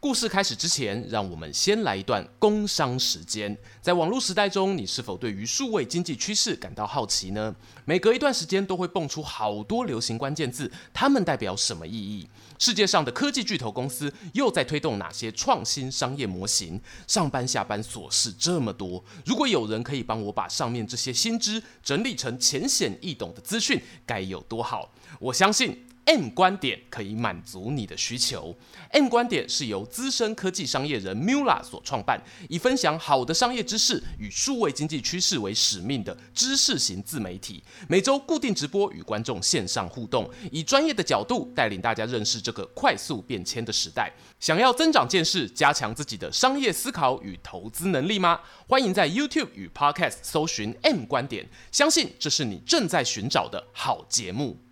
[0.00, 3.56] 故事开始之前，让我们先来一段工商时间。
[3.82, 7.52] 在网络时代中，你是否对于数位经济趋势感到好奇呢？
[7.84, 12.28] 每隔一段时间都会蹦出好多流行关键字，它们代表什么意义？
[12.60, 16.80] 世界上的科技巨头公司又在推动哪些创新商业模型？
[17.08, 24.92] 上班下班琐事这么多，如果有人可以帮我把上面这些新知整理成浅显易懂的资讯，该有多好？
[25.18, 25.87] 我相信。
[26.08, 28.56] M 观点可以满足你的需求。
[28.92, 37.62] M 观点是由资深科技商业人 Mula 所创办，以分享好的商业知识与数位经济趋势为使命的知识型自媒体。
[37.88, 44.10] 每周固定直播与观众线上互动，以专业的角度带领大家认识这个快速变迁的时代。
[44.40, 48.40] 想要增长见识，加强自己的商业思考与投资能力吗？
[48.66, 54.67] 欢迎在 YouTube 与 Podcast 搜寻 M 观点，相信这是你正在寻找的好节目。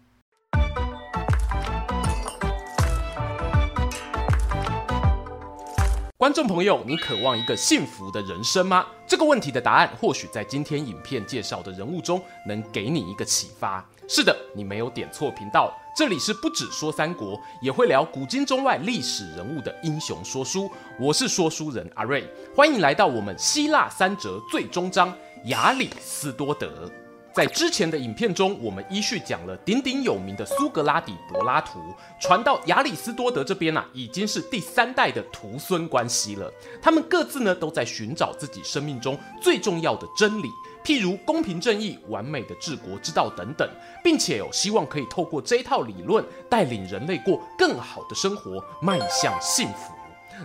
[6.27, 8.85] 观众朋友，你渴望一个幸福的人生吗？
[9.07, 13.89] 这个问题的答案，或许在今天影片介绍的人物中能给你一个启发。
[14.09, 20.69] 是的，你没有点错频道，这里是不止说三国，也会聊古今中外历史人物的英雄说书。
[20.99, 26.91] 我是说书人阿瑞，欢迎来到我们希腊三哲最终章亚里斯多德。
[27.37, 31.79] 在之前的影片中，我们依序讲了鼎鼎有名的苏格拉底、柏拉图，
[32.19, 36.51] 传到亚里斯多德这边啊，已经是第三代的徒孙关系了。
[36.81, 40.49] 他们各自呢，都在寻找自己生命中最重要的真理，
[40.83, 43.69] 譬如公平正义、完美的治国之道等等，
[44.03, 49.96] 并且有希望可以透过这一套理论，带领人类过更好的生活，迈向幸福。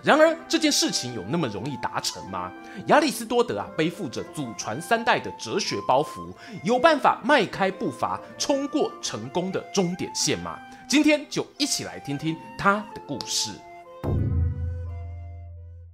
[0.02, 2.50] 然而这件事情有那么容易达成吗？
[2.86, 6.32] 亚里斯多德啊，背负着祖传三代的哲学包袱，
[6.64, 10.58] 有办法迈开步伐，冲过成功的终点线吗？
[10.88, 13.50] 今天就一起来听听他的故事。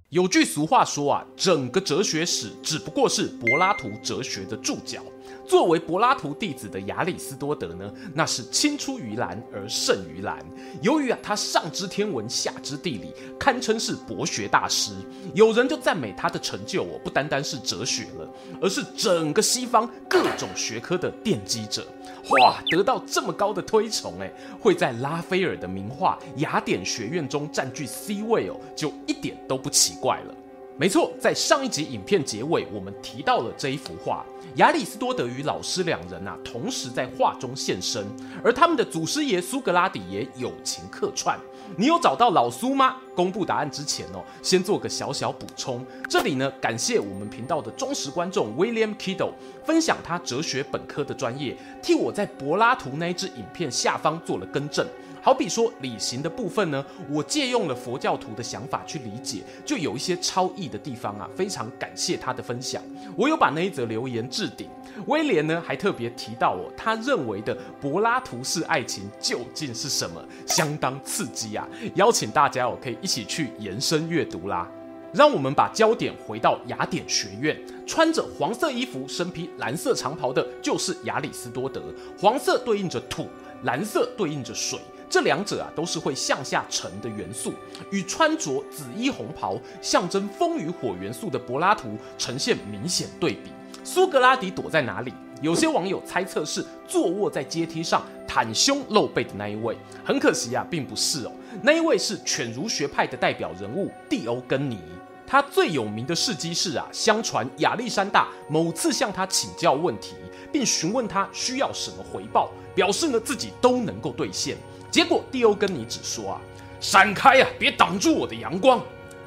[0.09, 5.03] 有句俗话说啊，整个哲学史只不过是柏拉图哲学的注脚。
[5.47, 10.43] 作为柏拉图弟子的亚里斯多德呢，那是青出于蓝而胜于蓝。
[10.81, 14.93] 由于啊，他上知天文，下知地理，堪称是博学大师。
[15.35, 18.27] 有人就赞美他的成就哦，不单单是哲学了，
[18.59, 21.85] 而是整个西方各种学科的奠基者。
[22.29, 30.35] 哇，得到这么高的推崇，哎，会在拉斐尔的名画《雅典学院》中占据 C 位哦，就一点都不奇怪了。
[30.77, 34.25] 没错，在上一集影片结尾，我们提到了这一幅画。
[34.55, 38.05] 亚里斯多德与老师两人啊，同时在画中现身，
[38.43, 41.37] 而他们的祖师爷苏格拉底也友情客串。
[41.75, 42.95] 你有找到老苏吗？
[43.15, 45.85] 公布答案之前哦，先做个小小补充。
[46.09, 49.31] 这里呢，感谢我们频道的忠实观众 William Kido
[49.65, 54.85] 分享他哲学本科的专业，替我在柏拉图那一支影片下方做了更正。
[55.21, 62.81] 好比说旅行的部分呢，我借用了佛教徒的想法去理解，就有一些超译的地方啊，非常感谢他的分享。
[63.15, 64.69] 我有把那一则留言置顶。
[65.07, 70.23] 威廉呢还特别提到哦，他认为的柏拉图式爱情究竟是什么？
[70.45, 71.67] 相当刺激啊！
[71.95, 74.69] 邀请大家哦可以一起去延伸阅读啦。
[75.11, 81.81] 让我们把焦点回到雅典学院，穿着黄色衣服、身披蓝色长袍的就是亚里斯多德。
[82.19, 83.27] 黄色对应着土，
[83.63, 84.79] 蓝色对应着水。
[85.09, 87.53] 这两者啊，都是会向下沉的元素，
[87.91, 93.51] 与穿着紫衣红袍、象征风与火元素的柏拉图呈现明显对比。
[93.83, 95.13] 苏格拉底躲在哪里？
[95.41, 99.75] 有些网友猜测是坐卧在阶梯上、袒胸露背的那一位。
[100.03, 101.31] 很可惜啊，并不是哦。
[101.63, 104.77] 那一位是犬儒学派的代表人物蒂欧根尼。
[105.25, 110.15] 他最有名的事迹是啊，相传亚历山大某次向他请教问题，
[110.51, 114.57] 并询问他需要什么回报，表示呢自己都能够兑现。
[114.91, 116.41] 结果蒂欧根尼只说啊，
[116.79, 118.81] 闪开啊，别挡住我的阳光，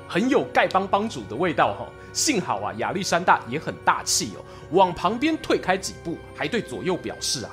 [0.09, 1.87] 很有丐帮帮主的味道哈。
[2.13, 7.51] 幸好啊，亚历山大也很大气哦，往旁边退开几步，还对左右表示啊，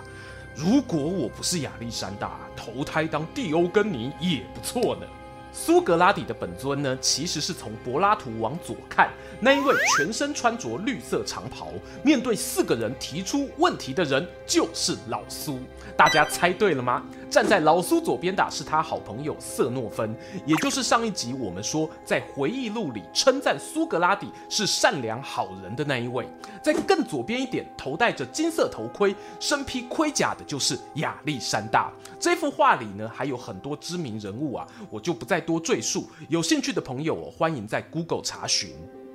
[0.55, 5.05] 如果我不是亚历山大，投胎当蒂欧根尼也不错呢。
[5.51, 9.09] 苏格拉底的本尊呢，其实是从柏拉图往左看，
[9.39, 11.69] 那一位全身穿着绿色长袍，
[12.03, 15.59] 面对四个人提出问题的人，就是老苏。
[15.97, 17.03] 大家猜对了吗？
[17.29, 20.15] 站在老苏左边的是他好朋友瑟诺芬，
[20.45, 26.27] 也就是上一集我们说在回忆录里称赞苏格拉底是善良好人的那一位。
[26.63, 31.91] 在更左边一点，头戴着金色头盔、身披盔甲的就是亚历山大。
[32.19, 36.09] 这幅画里呢，还有很多知名人物啊，我就不再多赘述。
[36.29, 38.69] 有兴趣的朋友哦，欢迎在 Google 查询。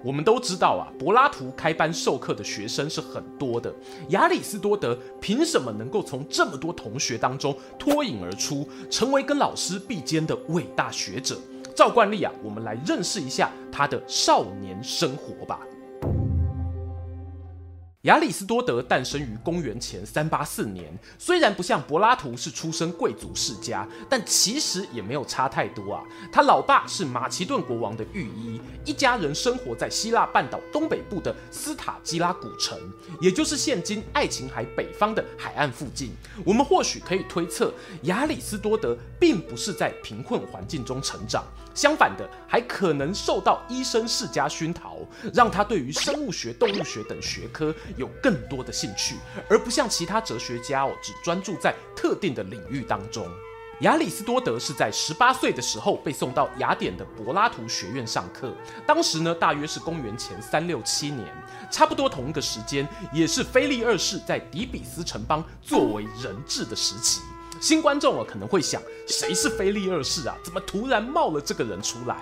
[0.05, 3.75] 我们都知道啊，柏拉图开班授课的学生是很多的。
[4.11, 11.39] 亚里士多德凭什么能够从这么多同学当中脱颖而出，成为跟老师并肩的伟大学者？
[11.75, 15.61] 照惯例啊，我们来认识一下他的少年生活吧。
[18.05, 26.05] 亚里斯多德诞生于公元前三八四年，虽然不像柏拉图是出身贵族世家，但其实也没有差太多啊。
[26.31, 32.79] 他老爸是马其顿国王的御医，一家人生活在希腊半岛东北部的斯塔基拉古城，
[33.23, 36.13] 也就是现今爱琴海北方的海岸附近。
[36.45, 37.73] 我们或许可以推测，
[38.03, 41.43] 亚里斯多德并不是在贫困环境中成长。
[41.75, 44.99] 相反的，还可能受到医生世家熏陶，
[45.33, 49.17] 让他对于生物学、动物学等学科有更多的兴趣，
[49.49, 53.27] 而不像其他哲学家哦，只专注在特定的领域当中。
[53.81, 58.55] 亚里斯多德是在十八岁的时候被送到雅典的柏拉图学院上课，
[58.87, 61.27] 当时呢，大约是公元前三六七年，
[61.73, 67.21] 差不多同一个时间，也是腓力二世在底比斯城邦作为人质的时期。
[67.65, 70.37] 新观众啊，可能会想，谁是菲利二世啊？
[70.45, 72.15] 怎么突然冒了这个人出来？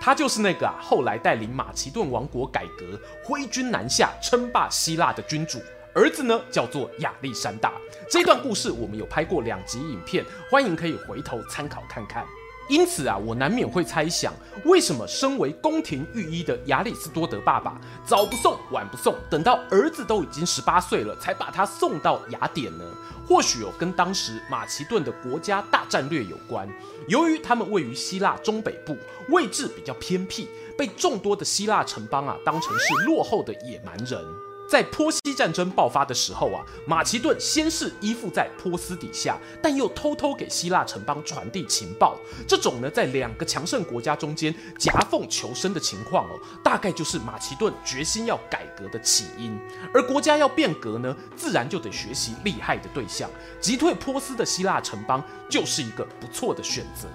[0.00, 5.58] 他就是那个啊，后来带领马其顿王国改革、挥军南下、称霸希腊的君主。
[5.92, 7.74] 儿子呢，叫做亚历山大。
[8.10, 12.24] 这段故事我们有拍过两集影片，欢迎可以回头参考看看。
[12.68, 14.32] 因此啊，我难免会猜想，
[14.64, 22.84] 为什么身为宫廷御医的亚里斯多德爸爸早不送晚不送，等到儿子都已经十八岁了，才把他送到雅典呢？
[23.26, 26.68] 或许哦，跟当时马其顿的国家大战略有关。
[27.08, 28.96] 由于他们位于希腊中北部，
[29.30, 34.22] 位置比较偏僻，被众多的希腊城邦啊当成是落后的野蛮人。
[34.68, 42.18] 在波西战争爆发的时候啊，马其顿先是依附在波斯底下，但又偷偷给希腊城邦传递情报。
[42.46, 49.58] 这种呢，在两个强盛国家中间夹缝求生的情况哦，大概就是马其顿决心要改革的起因。
[49.94, 57.08] 而国家要变革呢，自然就得学习厉害的对象，击退波斯的希腊城邦就是一个不错的选择。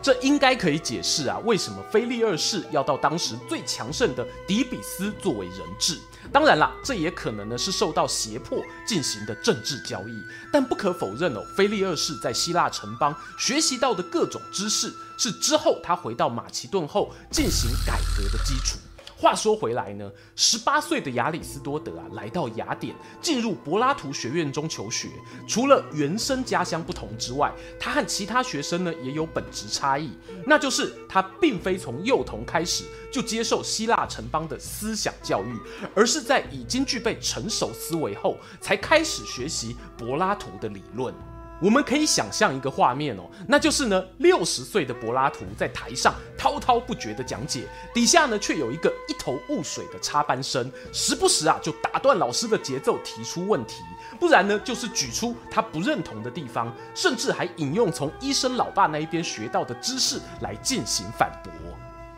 [0.00, 5.96] 这应该可以解释啊，为什么腓力二世要到当时最强盛的底比斯作为人质。
[6.30, 10.22] 当然啦，这也可能呢是受到胁迫进行的政治交易。
[10.52, 18.78] 但不可否认哦，菲利二世在希腊城邦学习到的各种知识，是之后他回到马其顿后进行改革的基础。
[19.22, 25.10] 话说回来呢，十八岁的亚里斯多德啊，来到雅典，进入柏拉图学院中求学。
[25.46, 30.10] 除了原生家乡不同之外，他和其他学生呢也有本质差异，
[30.44, 32.82] 那就是他并非从幼童开始
[33.12, 35.56] 就接受希腊城邦的思想教育，
[35.94, 41.14] 而是在已经具备成熟思维后，才开始学习柏拉图的理论。
[41.62, 53.76] 我们可以想象一个画面哦，那就是呢，六十岁的柏拉图在台上滔滔不绝的讲解，底下呢却有一个一头雾水的插班生，时不时啊就打断老师的节奏提出问题，
[54.18, 61.52] 不然呢就是举出他不认同的地方，甚至还引用从医生老爸那一边学到的知识来进行反驳。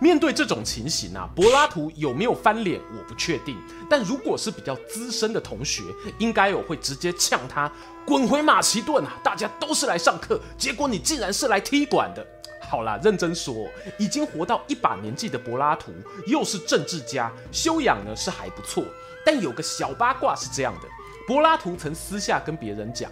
[0.04, 3.56] 面对这种情形啊，柏拉图有没有翻脸，我不确定。
[3.88, 5.82] 但如果是比较资深的同学，
[6.18, 7.72] 应该有会直接呛他
[8.04, 9.18] 滚回马其顿啊！
[9.24, 12.22] 大家都是来上课，结果你竟然是来踢馆的。
[12.70, 13.66] 好啦，认真说，
[13.98, 15.90] 已经活到一把年纪的柏拉图，
[16.26, 18.84] 又是政治家，修养呢是还不错。
[19.24, 20.88] 但有个小八卦是这样的：
[21.26, 23.10] 柏拉图曾私下跟别人讲。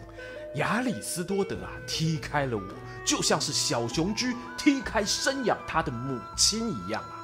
[0.57, 2.63] 亚里斯多德啊，踢开了我，
[3.05, 7.19] 就像是小雄驹踢开生养他的母亲一样啊。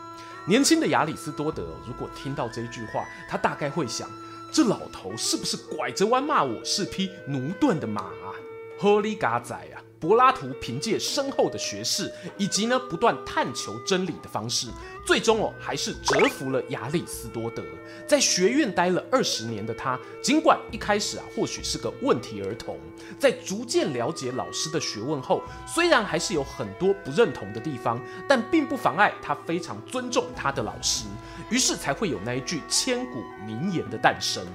[0.47, 4.09] 年轻的亚里斯多德如果听到这句话，他大概会想：
[4.51, 8.33] 这老头是不是拐着弯骂我是匹奴钝的马啊
[8.81, 9.77] ？Holy God 仔啊！
[10.01, 14.69] 柏拉图凭借深厚的学识以及呢不断探求真理的方式，
[15.05, 17.63] 最终哦还是折服了亚里斯多德。
[18.07, 22.79] 在学院待了二十年的他，尽管一开始啊或许是个问题儿童，
[23.19, 31.05] 在逐渐了解老师的学问后，虽然还是有很多不认同的地方，但并不妨碍他非常尊重他的老师。
[31.51, 34.47] 于是才会有那一句千古名言的诞生：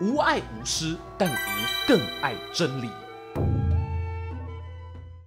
[0.00, 1.36] 无爱无师，但无
[1.86, 2.88] 更爱真理。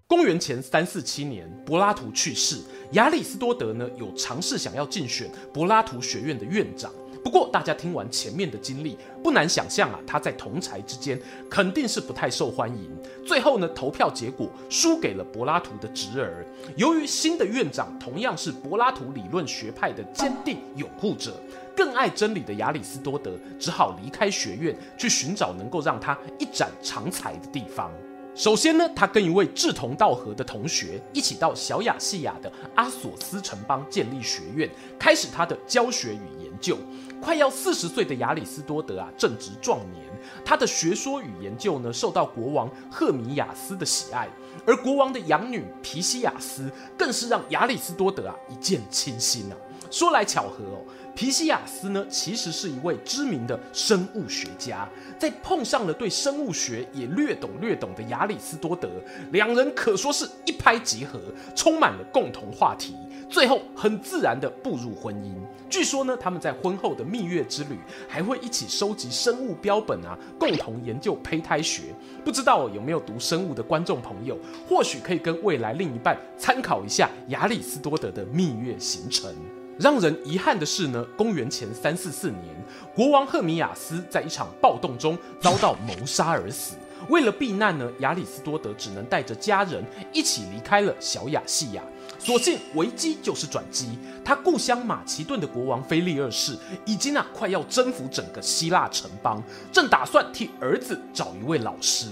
[0.08, 2.58] 公元前三四七年，柏拉图去世，
[2.92, 6.94] 亚里斯多德呢有尝试想要竞选柏拉图学院的院长，
[7.24, 11.20] 不过大家听完前面的经历，不难想象啊，他在同侪之间
[11.50, 12.88] 肯定是不太受欢迎。
[13.26, 16.46] 最后呢，投票结果输给了柏拉图的侄儿。
[16.78, 21.36] 由于新的院长同样是柏拉图理论学派的坚定拥护者，
[21.76, 27.92] 更爱真理的亚里斯多德只好离开学院，去寻找能够让他一展长才的地方。
[28.36, 36.78] 首先呢，他跟一位志同道合的同学一起到小亚细亚的阿索斯城邦建立学院，开始他的教学与研究。
[37.22, 40.04] 快要四十岁的亚里斯多德啊，正值壮年，
[40.44, 44.28] 他的学说与研究呢，受到国王赫米亚斯的喜爱，
[44.66, 49.56] 而国王的养女皮西亚斯更是让亚里斯多德啊一见倾心啊。
[49.90, 50.84] 说来巧合哦。
[51.16, 58.90] 皮西亚斯呢，其实是一位知名的生物学家，在碰上了对生物学也略懂略懂的亚里斯多德，
[59.32, 61.18] 两人可说是一拍即合，
[61.56, 62.96] 充满了共同话题，
[63.30, 65.34] 最后很自然地步入婚姻。
[65.70, 67.78] 据说呢，他们在婚后的蜜月之旅
[68.10, 71.84] 还会一起收集生物标本啊，共同研究胚胎学。
[72.26, 79.34] 不知道有没有读生物的观众朋友，或许可以跟未来另一半参考一下亚里斯多德的蜜月行程。
[79.78, 82.56] 让人遗憾的是呢，公元前三四四年，
[82.96, 86.76] 国王赫米亚斯在一场暴动中遭到谋杀而死。
[87.10, 91.84] 为了避难呢，亚里斯多德只能带着家人一起离开了小亚细亚。
[92.18, 102.08] 所幸危机就是转机，他故乡马其顿的国王腓力二世已经啊快要征服整个希腊城邦，正打算替儿子找一位老师。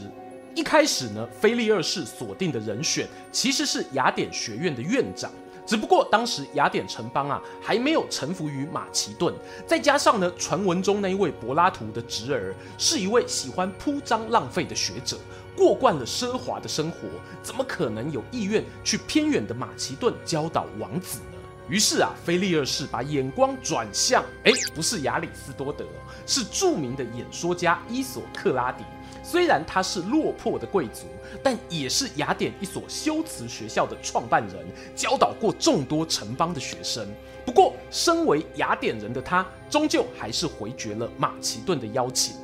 [0.53, 5.32] 一开始呢，菲利二世锁定的人选其实是雅典学院的院长。
[5.65, 9.34] 只不过当时雅典城邦啊还没有臣服于马其顿，
[9.65, 15.17] 再加上呢传闻中那一位柏拉图的侄儿是一位喜欢铺张浪费的学者，
[15.55, 17.08] 过惯了奢华的生活，
[17.41, 21.25] 怎么可能有意愿去偏远的马其顿教导王子呢？
[21.70, 25.86] 于是啊，菲利二世把眼光转向，哎，不是亚里斯多德，
[26.25, 28.84] 是著名的演说家伊索克拉底。
[29.23, 31.05] 虽然他是落魄的贵族，
[31.41, 34.55] 但也是雅典一所修辞学校的创办人，
[34.95, 37.07] 教导过众多城邦的学生。
[37.45, 42.35] 不过，身为雅典人的他，终究还是回绝了马其顿的邀请。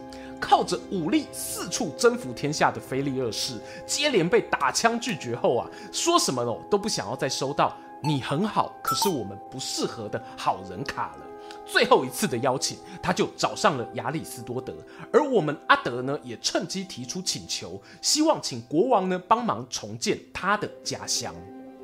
[0.42, 11.29] 靠着武力四处征服天下的腓力二世，接连被打枪拒绝后啊，说什么哦都不想要再收到“你很好，可是我们不适合”的好人卡了。
[11.72, 14.74] 最后一次的邀请，他就找上了亚里斯多德，
[15.14, 21.34] 而我们阿德呢，也趁机提出请求，希望请国王呢帮忙重建他的家乡。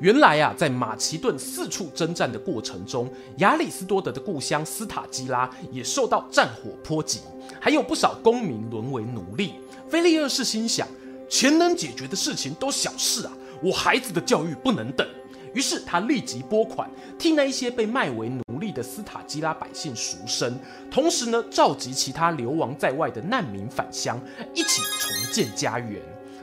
[0.01, 7.21] 原来啊，在马其顿四处征战的过程中，亚里斯多德的故乡斯塔基拉也受到战火波及，
[7.61, 9.53] 还有不少公民沦为奴隶。
[9.87, 10.85] 菲利二世心想，
[11.29, 15.07] 钱能解决的事情都小事啊，我孩子的教育不能等。
[15.55, 20.53] 于是他立即拨款，替那一些被卖为奴隶的斯塔基拉百姓赎身，
[20.91, 24.19] 同时呢，召集其他流亡在外的难民返乡，
[24.53, 25.99] 一起重建家园。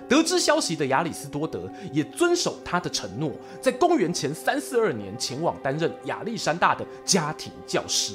[0.09, 8.15] 得知消息的亚里斯多德也遵守他的承诺，在公元前三四二年前往担任亚历山大的家庭教师。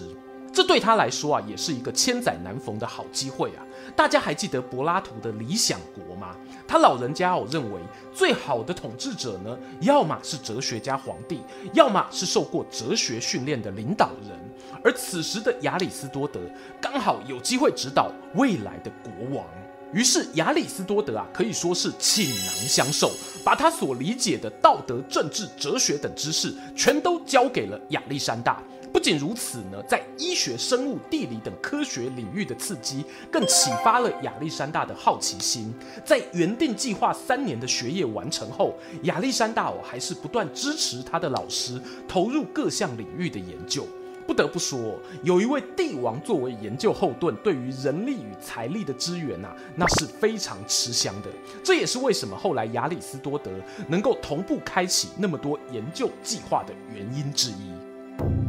[0.57, 3.61] 这对他来说啊，也是一个千载难逢的好机会啊！
[3.95, 6.35] 大家还记得柏拉图的理想国吗？
[6.67, 7.79] 他老人家哦认为，
[8.11, 11.41] 最好的统治者呢，要么是哲学家皇帝，
[11.73, 14.35] 要么是受过哲学训练的领导人。
[14.83, 16.39] 而此时的亚里斯多德
[16.81, 19.45] 刚好有机会指导未来的国王。
[19.93, 23.11] 于是亚里斯多德啊，可以说是倾囊相授，
[23.43, 28.59] 把他所理解的道德、政治、哲学等知识，全都交给了亚历山大。
[28.91, 35.73] 不仅如此呢，在医学、生物、地理等科学领域的刺激，更启发了亚历山大的好奇心。
[36.03, 43.87] 在原定计划三年的学业完成后，亚历山大哦还是不断支持他的老师，投入各项领域的研究。
[44.25, 51.29] 不得不说，有一位帝王作为研究后盾，对于人力与财力的支援啊，那是非常吃香的。
[51.63, 53.49] 这也是为什么后来亚里斯多德
[53.87, 58.46] 能够同步开启那么多研究计划的原因之一。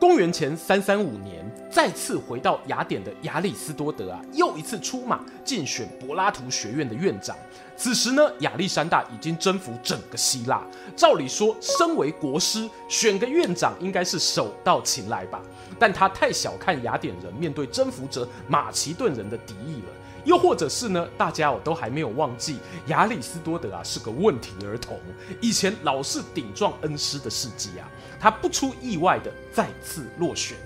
[0.00, 7.36] 公元前三三五年，再次回到雅典的亚里斯多德啊，又一次出马竞选柏拉图学院的院长。
[7.76, 10.62] 此时呢，亚历山大已经征服整个希腊。
[10.96, 15.38] 照理说，身为国师，选个院长应该是手到擒来吧？
[15.78, 19.92] 但他太小看雅典人面对征服者马其顿人的敌意了。
[20.24, 24.98] 又或者是呢，大家哦都还没有忘记亚里斯多德啊是个问题儿童，
[25.40, 30.56] 以前老是顶撞恩师的事迹啊，他不出意外的再次落选。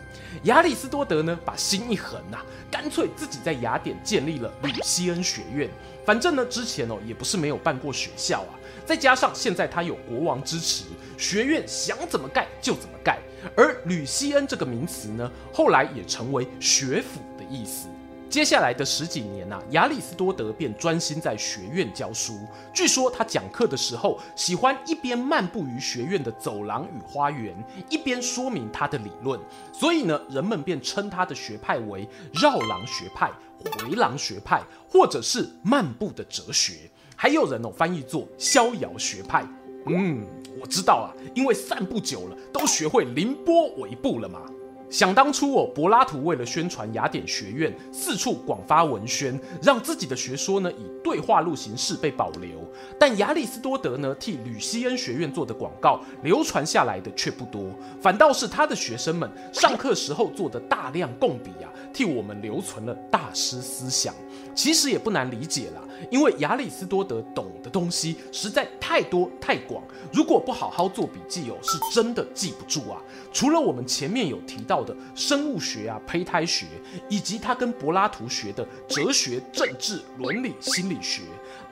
[0.45, 5.71] 亚里斯多德呢把心一横呐、干脆自己在雅典建立了吕西恩学院。
[6.05, 10.85] 反正呢之前哦也不是没有办过学校啊，再加上现在他有国王支持，
[11.17, 13.21] 学院想怎么盖就怎么盖。
[13.55, 17.87] 而吕西恩这个名词呢，后来也成为学府的意思。
[18.35, 22.41] 接下来的十几年呐、亚里斯多德便专心在学院教书。
[22.73, 27.55] 据说他讲课的时候，喜欢一边漫步于学院的走廊与花园，
[27.89, 29.39] 一边说明他的理论。
[29.73, 33.31] 所以呢，人们便称他的学派为绕廊学派、
[33.79, 34.61] 回廊学派，
[34.91, 36.91] 或者是漫步的哲学。
[37.15, 39.47] 还有人哦翻译作逍遥学派。
[39.87, 40.27] 嗯，
[40.61, 44.41] 我知道啊，因为散步久了，都学会凌波微步了嘛。
[44.95, 52.51] 想当初哦，柏拉图为了宣传雅典学院，四处广发文宣，让自己的学说呢以对话录形式被保留。
[52.97, 64.15] 但亚里斯多德呢替吕西恩学院做的广告流传下来的却不多，反倒是他的学生们上课时候做的大量供笔啊，替我们留存了大师思想。
[64.55, 69.83] 其实也不难理解啦，因为亚里斯多德懂的东西实在太多太广，
[70.13, 73.03] 如果不好好做笔记哦，是真的记不住啊。
[73.33, 76.67] 除了我们前面有提到的生物学啊、胚胎学，
[77.09, 81.23] 以及他跟柏拉图学的哲学、政治、伦理、心理学，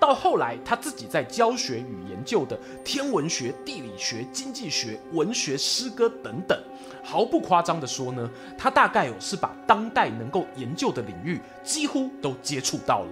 [0.00, 6.60] 到后来他自己在教学与研究的天文学、地理学、经济学、文学、诗歌等等，
[7.02, 13.10] 毫不夸张的说呢，他大概哦是把当代能够研究的领域几乎都接触到了。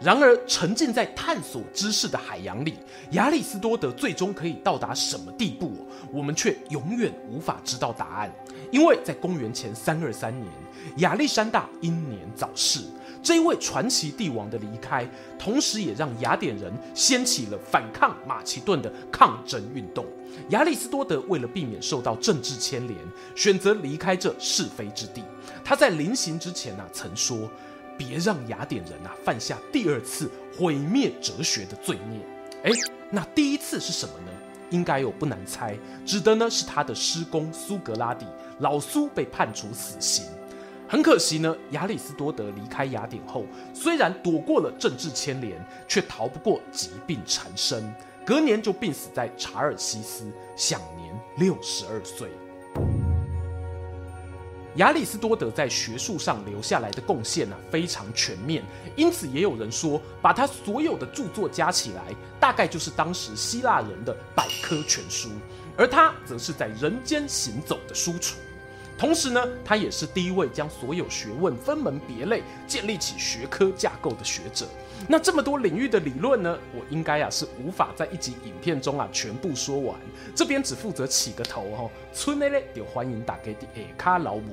[0.00, 2.78] 然而，沉浸在探索知识的海洋里，
[3.10, 5.86] 亚里斯多德最终可以到达什么地步？
[6.10, 8.32] 我们却永远无法知道答案。
[8.70, 10.50] 因为在公元前三二三年，
[10.98, 12.80] 亚历山大英年早逝。
[13.22, 15.08] 这一位传奇帝王的离开，
[15.38, 20.06] 同时也让雅典人掀起了反抗马其顿的抗争运动。
[20.50, 22.96] 亚里斯多德为了避免受到政治牵连，
[23.34, 25.22] 选择离开这是非之地。
[25.64, 27.48] 他在临行之前啊，曾说。
[27.98, 32.18] 别让雅典人啊犯下第二次毁灭哲学的罪孽。
[32.64, 32.70] 哎，
[33.10, 34.32] 那第一次是什么呢？
[34.70, 38.24] 应该有不难猜，指的呢是他的师公苏格拉底，
[38.60, 40.24] 老苏被判处死刑。
[40.90, 47.94] 很可惜呢，亚里斯多德离开雅典后，虽然躲过了政治牵连，却逃不过疾病缠身，
[48.26, 52.28] 隔年就病死在查尔西斯，享年六十二岁。
[54.78, 58.64] 亚里斯多德在学术上留下来的贡献呢，非常全面，
[58.96, 65.28] 因此也有人说，把他所有的著作加起来，大概就是当时希腊人的百科全书，
[65.76, 68.32] 而他则是在人间行走的书橱。
[69.00, 74.66] 同时呢，他也是第一位将所有学问分门别类、建立起学科架构的学者。
[75.08, 79.98] 那这么多领域的理论呢，我应该啊是无法在一集影片中啊全部说完。
[80.34, 81.90] 这边只负责起个头哦。
[82.12, 84.44] 村内咧就欢迎大家的下卡老文，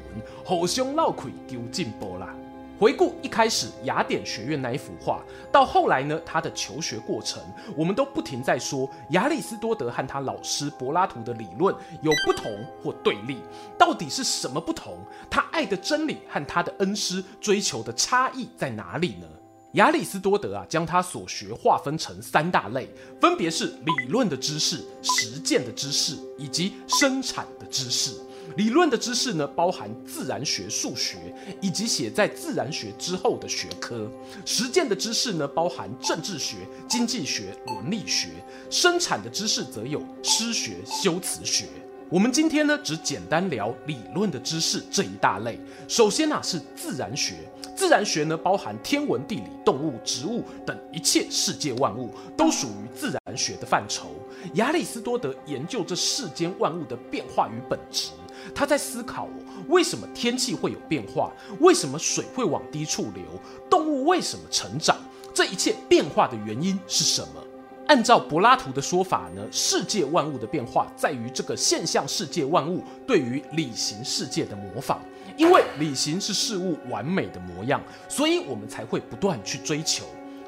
[0.46, 2.34] 互相唠嗑求进步啦。
[2.80, 7.42] 回顾一开始雅典学院那一幅画，到后来呢，他的求学过程，
[7.76, 12.52] 我们都不停在说亚里斯多德和他老师柏拉图的理论有不同
[12.84, 13.38] 或对立，
[13.80, 15.00] 到底是什么不同？
[15.30, 19.28] 他爱的真理和他的恩师追求的差异在哪里呢？
[19.74, 22.88] 亚里斯多德啊，将他所学划分成三大类，
[23.20, 28.12] 分别是理论的知识、实践的知识以及生产的知识。
[28.58, 31.18] 理论的知识呢，包含自然学、数学
[31.62, 34.10] 以及写在自然学之后的学科；
[34.48, 36.58] 实践的知识呢，包含政治学、
[36.90, 38.30] 经济学、伦理学；
[38.72, 41.66] 生产的知识则有诗学、修辞学。
[42.10, 45.60] 我们今天呢，只简单聊理论的知识这一大类。
[45.88, 47.36] 首先啊，是自然学。
[47.76, 54.08] 自然学呢，包含天文、地理、动物、植物等一切世界万物，都属于自然学的范畴。
[54.56, 58.10] 亚里斯多德研究这世间万物的变化与本质。
[58.54, 59.28] 他在思考：
[59.68, 61.32] 为什么天气会有变化？
[61.60, 63.24] 为什么水会往低处流？
[63.70, 64.98] 动物为什么成长？
[65.34, 67.44] 这一切变化的原因是什么？
[67.88, 75.00] 按照柏拉图的说法呢，世界万物的变化在于这个现象世界万物对于理型世界的模仿。
[75.38, 80.06] 因为理型是事物完美的模样，所以我们才会不断去追求。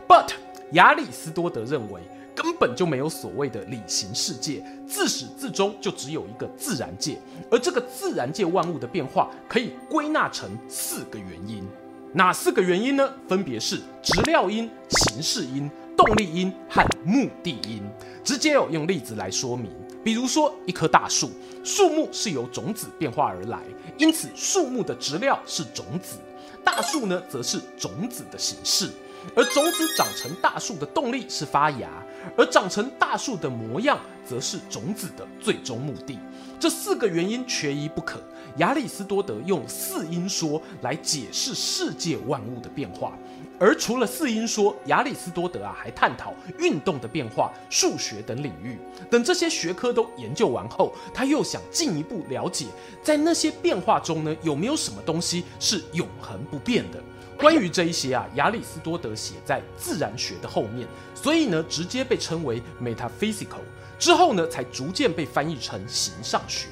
[0.08, 0.32] But
[0.72, 2.02] 亚里斯多德认为。
[2.42, 7.20] 根本就没有所谓的理型世界，自始至终就只有一个自然界，
[7.52, 11.68] 而这个自然界万物的变化可以归纳成四个原因。
[12.14, 13.14] 哪四个原因呢？
[13.28, 17.84] 分别是质料因、形式因、动力因和目的因。
[18.24, 19.70] 直接哦用例子来说明，
[20.02, 21.30] 比如说一棵大树，
[21.62, 23.60] 树木是由种子变化而来，
[23.98, 26.16] 因此树木的质料是种子，
[26.64, 28.90] 大树呢则是种子的形式。
[29.36, 31.90] 而种子长成大树的动力是发芽，
[32.38, 36.20] 而长成大树的模样则是种子的最终目的。
[36.60, 38.20] 这四个原因缺一不可。
[38.58, 43.14] 亚里斯多德用四因说来解释世界万物的变化。
[43.60, 48.78] 而除了四因说，亚里斯多德啊还探讨运动的变化、数学等领域。
[49.10, 52.66] 等这些学科都研究完后，他又想进一步了解，
[53.04, 57.00] 在那些变化中呢，有没有什么东西是永恒不变的？
[57.40, 63.62] 关于这一些啊，亚里斯多德写在自然学的后面，所以呢，直接被称为 metaphysical。
[63.98, 66.68] 之后呢，才逐渐被翻译成形上学。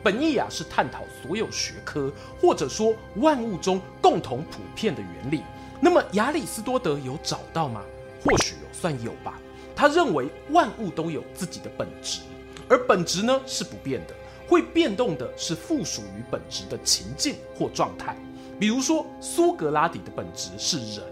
[0.00, 5.42] 本意啊是探讨所有学科或者说万物中共同普遍的原理。
[5.80, 7.82] 那么亚里斯多德有找到吗？
[8.24, 9.40] 或许有，算有吧。
[9.74, 12.20] 他认为万物都有自己的本质，
[12.68, 14.14] 而本质呢是不变的，
[14.46, 18.16] 会变动的是附属于本质的情境或状态。
[18.62, 21.04] 比如说苏格拉底的本质是人，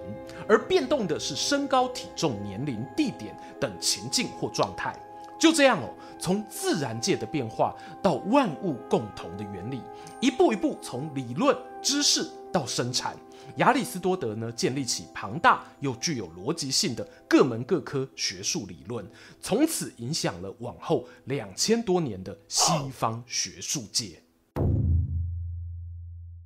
[0.48, 4.96] 而变动的是身高、体重、年龄、地点等情境或状态。
[5.36, 9.82] 就这样哦，从自然界的变化到万物共同的原理，
[10.20, 13.16] 一步一步从理论知识到生产。
[13.56, 19.04] 亚里斯多德呢，建立起庞大又具有逻辑性的各门各科学术理论，
[19.40, 24.22] 从此影响了往后两千多年的西方学术界。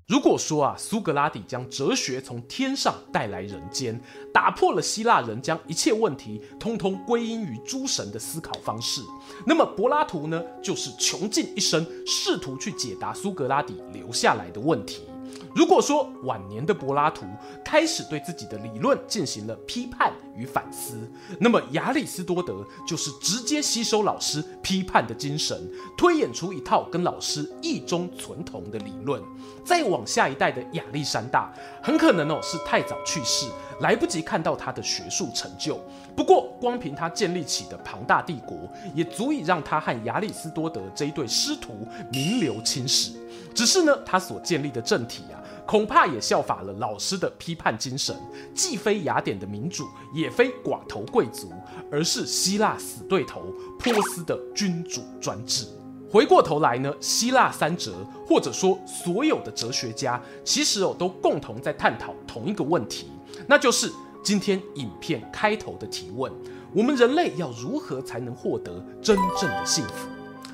[0.06, 3.98] 如果说啊，苏格拉底将哲学从天上带来人间，
[4.34, 9.00] 打破了希腊人将一切问题通通归因于诸神的思考方式，
[9.46, 15.04] 那么柏拉图呢，就是穷尽一生试图去解答苏格拉底留下来的问题。
[15.54, 17.24] 如果说晚年的柏拉图
[17.64, 20.96] 开始对自己的理论进行了批判与反思，
[21.38, 25.56] 那么亚里斯多德就是直接吸收老师批判的精神，
[25.96, 29.22] 推演出一套跟老师异中存同的理论。
[29.64, 33.46] 再往下一代的亚历山大，很可能哦是太早去世，
[33.80, 35.80] 来不及看到他的学术成就。
[36.14, 38.58] 不过，光凭他建立起的庞大帝国，
[38.94, 43.12] 也足以让他和亚里斯多德这一对师徒名留青史。
[43.54, 48.14] 只是呢，他所建立的政体啊，恐怕也效法了老师的批判精神，
[48.54, 51.50] 既非雅典的民主，也非寡头贵族，
[51.90, 53.42] 而是希腊死对头
[53.78, 55.66] 波斯的君主专制。
[56.10, 57.94] 回过头来呢，希腊三哲
[58.26, 63.08] 或者说所有的哲学家，其实哦都共同在探讨同一个问题，
[63.48, 63.90] 那就是
[64.22, 66.30] 今天影片开头的提问：
[66.72, 70.08] 我们人类要如何才能获得真正的幸福？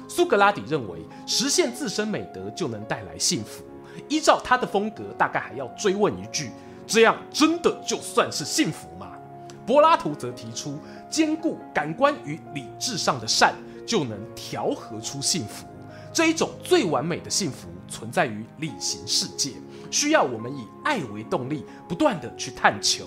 [0.08, 3.62] 苏格拉底认为，实现自身美德就能带来幸福。
[4.08, 6.50] 依照他的风格，大概还要追问一句：
[6.86, 9.12] 这样真的就算是幸福吗？
[9.66, 13.54] 柏拉图则提出，兼顾感官与理智上的善，
[13.86, 15.66] 就能调和出幸福。
[16.12, 19.52] 这一种最完美的幸福，存在于理性世界，
[19.90, 23.04] 需要我们以爱为动力，不断地去探求。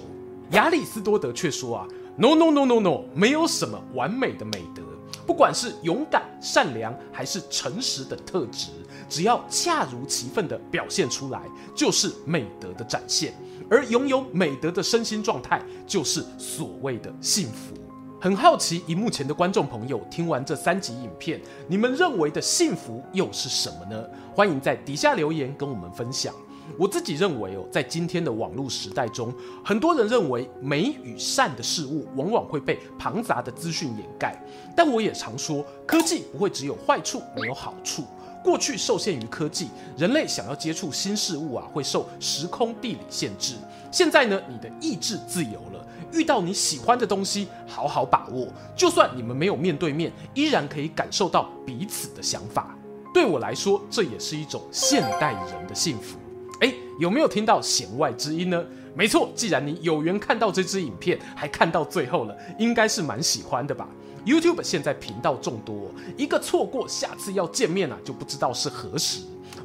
[0.52, 4.82] 亚里斯多德却说啊，no no no no no，没有什么完美的美德。
[5.26, 8.68] 不管是勇敢、善良还是诚实的特质，
[9.10, 11.42] 只要恰如其分地表现出来，
[11.76, 13.34] 就是美德的展现。
[13.70, 17.74] 而拥有美德的身心状态，就是所谓的幸福。
[18.20, 24.06] 很好奇，荧幕前的观众朋友，听完这三集影片，你们认为的幸福又是什么呢？
[24.34, 26.34] 欢迎在底下留言跟我们分享。
[26.78, 29.34] 我自己认为哦，在今天的网络时代中，
[29.64, 34.36] 很多人认为美与善的事物往往会被庞杂的资讯掩盖。
[34.76, 38.04] 但我也常说，科技不会只有坏处没有好处。
[38.44, 43.56] 过去受限于科技，人类想要接触新事物啊，会受时空地理限制。
[43.90, 48.48] 现在呢，你的意志自由了，遇到你喜欢的东西，好好把握。
[48.76, 52.78] 就算你们没有面对面，依然可以感受到彼此的想法。
[53.14, 56.18] 对我来说，这也是一种现代人的幸福。
[56.64, 58.64] 哎，有没有听到弦外之音呢？
[58.96, 63.86] 没错，既然你有缘看到这支影片，还看到最后了，应该是蛮喜欢的吧
[64.26, 69.20] ？YouTube 现在频道众多，一个错过，下次要见面啊，就不知道是何时。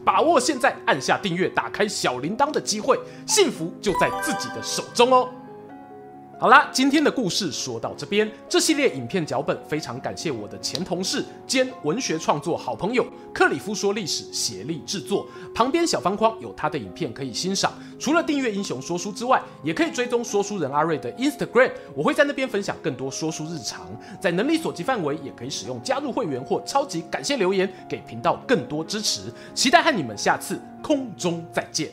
[0.04, 5.28] 把握现在按下订阅、打开小铃铛的机会，幸福就在自己的手中哦。
[6.40, 8.30] 好啦，今天的故事说到这边。
[8.48, 15.26] 这系列影片脚本非常感谢我的前同事兼文学创作好朋友克里夫说历史协力制作。
[15.52, 17.72] 旁边小方框有他的影片可以欣赏。
[17.98, 23.88] 除了订阅英雄说书之外，也可以追踪说书人阿瑞的 Instagram，我会在那边分享更多说书日常。
[24.20, 29.22] 在能力所及范围，也可以使用加入会员或超级感谢留言，给频道更多支持。
[29.56, 31.90] 期待和你们下次空中再见。